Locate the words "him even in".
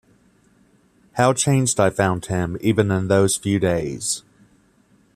2.25-3.07